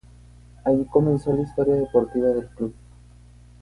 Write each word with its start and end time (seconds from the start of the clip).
Allí 0.63 0.83
comenzó 0.85 1.31
la 1.31 1.43
historia 1.43 1.75
deportiva 1.75 2.29
del 2.29 2.47
club. 2.47 2.73